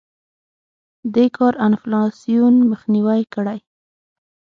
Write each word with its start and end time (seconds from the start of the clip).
دې 1.13 1.25
کار 1.37 1.53
انفلاسیون 1.67 2.55
مخنیوی 2.71 3.21
کړی. 3.33 3.59